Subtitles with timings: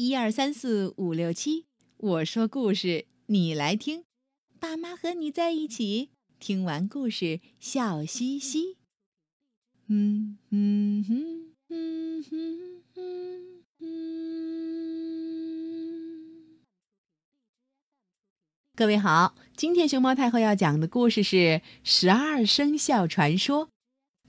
[0.00, 1.64] 一二三四五六七，
[1.96, 4.04] 我说故事，你来听。
[4.60, 8.76] 爸妈和你在一起，听完故事笑嘻嘻。
[9.88, 13.98] 嗯嗯哼嗯哼嗯嗯。
[18.76, 21.36] 各位好，今天熊猫太后要讲的故事是
[21.82, 23.66] 《十二生肖传说》。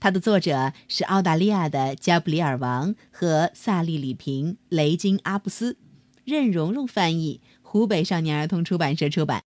[0.00, 5.76] 它的作者是澳大利亚的加布里尔王和萨利里平、雷金阿布斯，
[6.24, 9.42] 任蓉蓉翻译，湖北少年儿童出版社出版。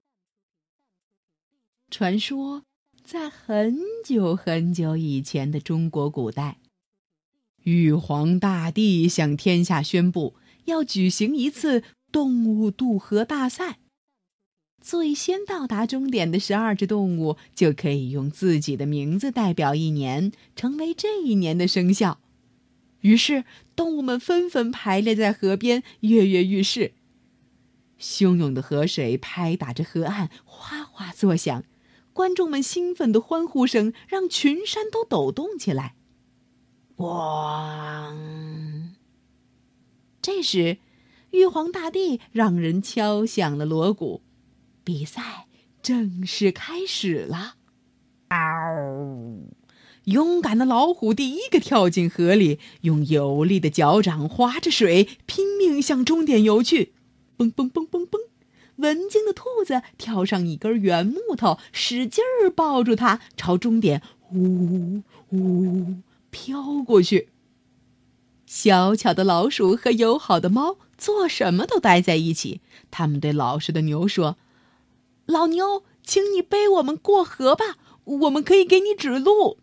[1.90, 2.62] 传说，
[3.02, 6.58] 在很久很久以前的中国古代，
[7.64, 10.36] 玉皇大帝向天下宣布，
[10.66, 13.80] 要举行一次动物渡河大赛。
[14.84, 22.20] 最先到达终点的十二只动物就可以用自己的名字代表一年，成为这一年的生肖。
[23.00, 23.44] 于是，
[23.74, 26.92] 动物们纷纷排列在河边，跃跃欲试。
[27.98, 31.64] 汹涌的河水拍打着河岸，哗哗作响。
[32.12, 35.94] 观众们兴奋的欢呼声让群山都抖动起来。
[36.94, 38.90] 咣！
[40.20, 40.76] 这时，
[41.30, 44.20] 玉皇大帝让人敲响了锣鼓。
[44.84, 45.46] 比赛
[45.82, 47.54] 正式开始了！
[48.28, 49.48] 嗷！
[50.04, 56.92] 勇敢的老虎第一个跳进河里，用有力的脚掌划着水，拼命向终点游去。
[57.38, 58.20] 蹦蹦蹦蹦蹦！
[58.76, 64.02] 文静的兔子跳上一根圆木头，使劲儿抱住它，朝终点
[64.32, 65.94] 呜呜
[66.30, 67.30] 飘过去。
[68.44, 72.60] 小巧的老鼠和友好的猫做什么都待在一起。
[72.90, 74.36] 他们对老实的牛说。
[75.26, 79.58] 老牛，请你背我们过河吧，我们可以给你指路。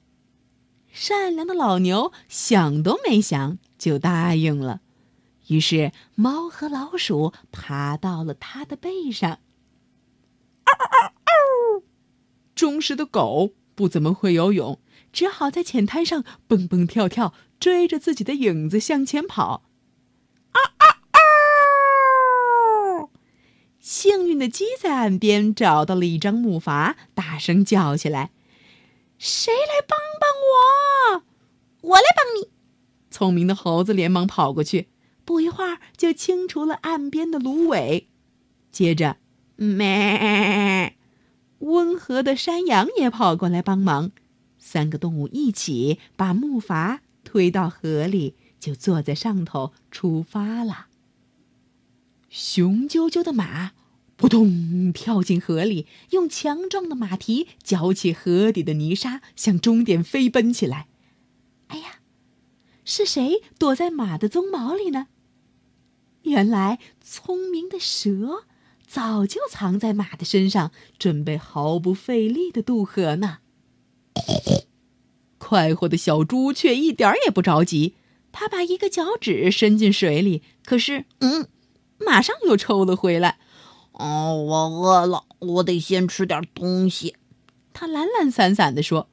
[0.92, 4.82] 善良的老牛想都没想就答应了。
[5.48, 9.40] 于是，猫和老鼠爬到了它的背上。
[12.56, 14.80] 忠实的狗不怎么会游泳，
[15.12, 19.64] 只好在浅滩上蹦蹦跳跳，追着自己的影子向前跑。
[23.82, 28.30] 幸运的鸡在岸边找到了一张木筏，大声叫起来
[29.18, 31.24] ：“谁来帮帮我？
[31.90, 32.52] 我来帮你！”
[33.10, 34.88] 聪明的猴子连忙跑过去，
[35.26, 38.08] 不一会儿就清除了岸边的芦苇。
[38.72, 39.18] 接着，
[39.56, 40.96] 咩，
[41.58, 44.12] 温和的山羊也跑过来帮忙。
[44.60, 50.86] 三个动物一起把木筏推到河里，就坐在上头出发了。
[52.32, 53.74] 雄赳赳的马。
[54.16, 54.94] 扑通！
[54.94, 60.88] 跳进河里，用强壮的马蹄搅起河底的泥沙，向终点飞奔起来。
[61.68, 62.02] 哎呀，
[62.86, 65.08] 是谁躲在马的鬃毛里呢？
[66.22, 68.44] 原来，聪明的蛇
[68.86, 73.40] 早就藏在马的身上，准备毫不费力的渡河呢。
[75.40, 77.96] 快活的小猪却一点也不着急，
[78.32, 81.48] 它把一个脚趾伸进水里，可是，嗯，
[82.06, 83.38] 马上又抽了回来。
[83.94, 87.16] 哦，我饿了，我得先吃点东西。”
[87.74, 89.08] 他懒懒散散地说。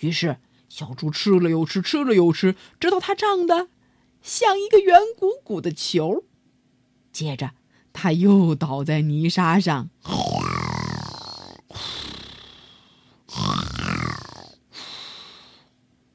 [0.00, 0.36] 于是，
[0.68, 3.68] 小猪吃了又吃，吃了又吃，直到它胀得
[4.22, 6.24] 像一个圆鼓鼓的球。
[7.12, 7.52] 接着，
[7.92, 9.88] 他又倒在泥沙上，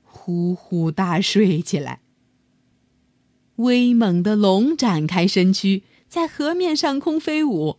[0.04, 2.02] 呼呼大睡起来。
[3.56, 7.78] 威猛的龙展开身躯，在河面上空飞舞。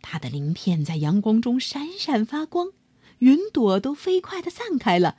[0.00, 2.72] 它的鳞片在阳光中闪闪发光，
[3.18, 5.18] 云朵都飞快地散开了，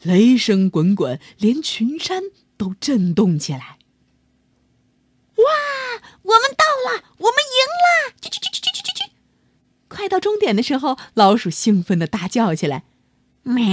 [0.00, 2.22] 雷声滚滚，连群山
[2.56, 3.76] 都震动起来。
[5.36, 5.44] 哇！
[6.22, 8.14] 我们到了，我们赢了！
[8.22, 9.10] 去去去去去去去！
[9.88, 12.84] 快到终点的时候，老鼠兴奋地大叫起来
[13.44, 13.66] ：“喵！”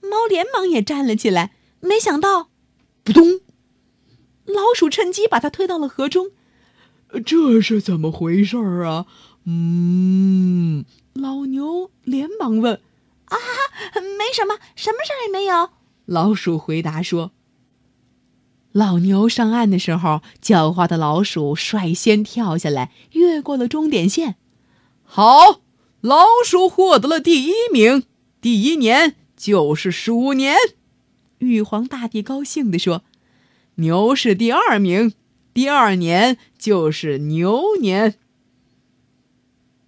[0.00, 2.48] 猫连忙也站了起来，没想到，
[3.04, 3.42] 扑通！
[4.46, 6.30] 老鼠趁机把它推到了河中。
[7.20, 9.06] 这是怎么回事儿啊？
[9.44, 12.80] 嗯，老牛连忙问
[13.26, 13.36] ：“啊，
[14.18, 15.70] 没什么，什么事儿也没有。”
[16.06, 17.32] 老鼠回答说。
[18.72, 24.36] 老牛上岸的时候，狡猾的老鼠率先跳下来，越过了终点线。
[25.04, 25.60] 好，
[26.00, 28.04] 老鼠获得了第一名，
[28.40, 30.56] 第一年就是鼠年。
[31.38, 33.02] 玉皇大帝高兴地说
[33.76, 35.12] ：“牛是第二名，
[35.52, 38.18] 第二年就是牛年。”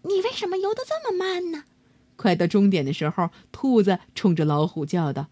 [0.02, 1.64] 你为什么游得这么慢呢？
[2.16, 5.28] 快到终点的时候，兔子冲着老虎叫道：“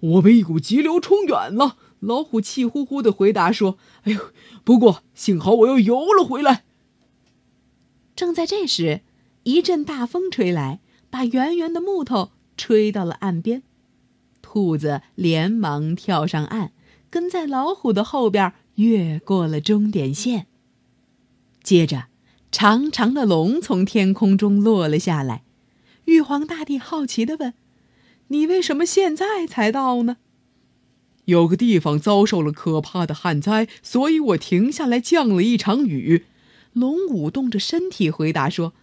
[0.00, 4.20] 我被一股急流冲远了。”老虎气呼呼的回答说：“哎呦，
[4.62, 6.64] 不过幸好我又游了回来。”
[8.14, 9.00] 正在这时，
[9.44, 13.62] 一阵大风吹来，把圆圆的木头吹到了岸边。
[14.42, 16.72] 兔子连忙跳上岸，
[17.08, 20.46] 跟在老虎的后边，越过了终点线。
[21.62, 22.06] 接着，
[22.52, 25.42] 长长的龙从天空中落了下来。
[26.04, 27.54] 玉皇大帝好奇地问
[28.28, 30.18] ：“你为什么现在才到呢？”
[31.24, 36.26] 有个地方遭受了可怕的旱灾，所以我停下来降了一场雨。
[36.74, 38.74] 龙舞动着身体回答说：“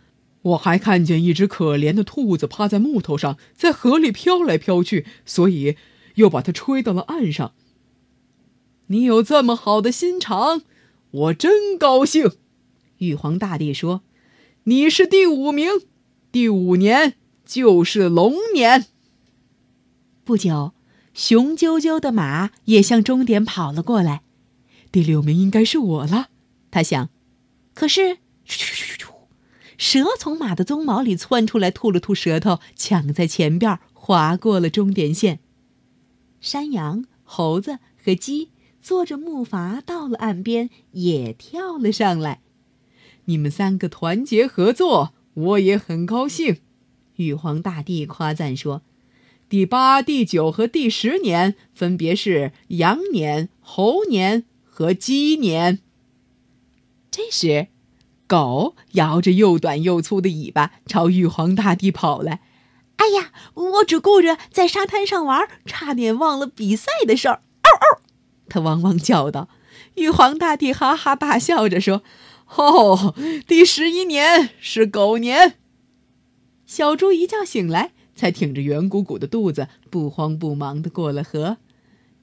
[0.41, 5.75] 我还看见一只可怜的兔子趴在木头上，在河里飘来飘去，所以
[6.15, 7.53] 又把它吹到了岸上。
[8.91, 10.61] 你有这么好的心肠，
[11.11, 12.37] 我真高兴。”
[12.99, 14.03] 玉皇大帝说
[14.65, 15.69] ：“你是第五名，
[16.31, 17.15] 第五年
[17.45, 18.85] 就是龙年。”
[20.23, 20.73] 不久。
[21.13, 24.21] 雄赳赳的马也向终点跑了过来，
[24.93, 26.29] 第六名应该是我了，
[26.71, 27.09] 他想。
[27.73, 28.19] 可是，
[29.77, 35.41] 蛇从马的鬃毛里窜出来，吐了吐舌头，抢在前边，划过了终点线。
[36.39, 38.51] 山羊、猴子和鸡
[38.81, 42.41] 坐着木筏到了岸边，也跳了上来。
[43.25, 46.57] 你们三个团结合作，我也很高兴。
[47.17, 48.81] 玉皇大帝夸赞说。
[49.47, 55.79] 第八、第九和第十年分别是羊年、猴年和鸡年。
[57.11, 57.67] 这时，
[58.27, 62.41] 狗摇着又短又粗的尾巴朝玉皇大帝跑来。
[62.95, 67.41] “哎呀，我只顾着在沙滩上玩，差点忘了比赛的事儿。”
[68.51, 69.47] 他汪汪叫道。
[69.95, 72.03] 玉皇大帝哈哈大笑着说
[72.57, 73.15] ：“哦，
[73.47, 75.55] 第十一年是狗年。”
[76.67, 77.93] 小猪一觉醒来。
[78.13, 81.57] 才挺着圆鼓鼓的肚子，不慌不忙地过了河。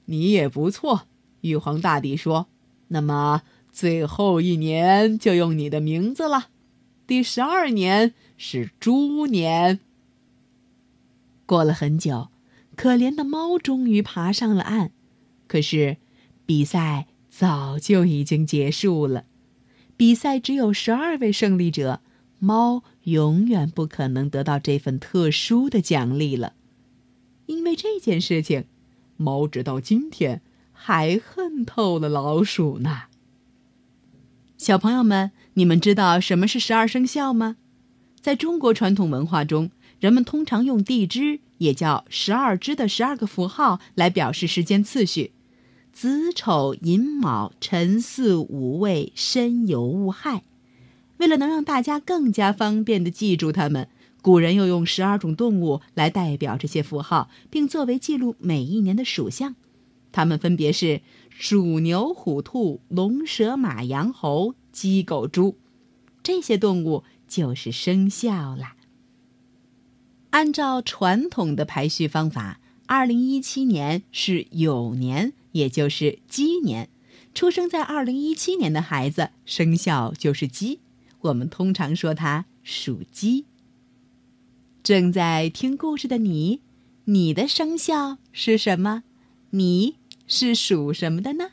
[0.05, 1.07] 你也不错，
[1.41, 2.47] 玉皇大帝说。
[2.89, 3.41] 那么
[3.71, 6.49] 最后一年就用你的名字了。
[7.05, 9.81] 第十二年是猪年。
[11.45, 12.29] 过了很久，
[12.77, 14.91] 可怜的猫终于爬上了岸。
[15.47, 15.97] 可是，
[16.49, 19.25] 比赛早就已经结束了。
[19.95, 22.01] 比赛只有十二位胜利者。
[22.39, 26.53] 猫永远不可能得到这份特殊的奖励了，
[27.45, 28.65] 因为这件事情，
[29.15, 30.41] 猫直到今天
[30.71, 33.03] 还恨透了老鼠呢。
[34.57, 37.57] 小朋友们，你们知道什么是十二生肖吗？
[38.19, 39.69] 在中国传统文化中，
[39.99, 45.33] 人们通常用地支，也叫十二支的十二个符号来表示时间次序：
[45.99, 50.45] 子丑寅卯辰巳午未申酉戊亥。
[51.17, 53.89] 为了能让大家更加方便地记住它们，
[54.21, 59.57] 古人又用十二种动物来代表这些符号，并作为记录每一年的属相。
[60.13, 65.57] 它们分别是鼠、牛、虎、兔、龙、蛇、马、羊、猴、鸡、狗、猪。
[66.23, 68.77] 这些动物就是生肖啦。
[70.29, 76.89] 按照传统的排序方法，二零一七年是酉年，也就是鸡年。
[77.33, 80.79] 出生在二零一七年的孩子，生肖就是鸡。
[81.21, 83.45] 我们通常说它属鸡。
[84.81, 86.61] 正在听故事的你，
[87.05, 89.03] 你的生肖是什么？
[89.51, 89.97] 你
[90.27, 91.51] 是属什么的呢？